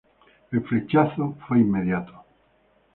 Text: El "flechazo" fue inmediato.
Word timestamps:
El 0.51 0.63
"flechazo" 0.63 1.37
fue 1.47 1.59
inmediato. 1.59 2.23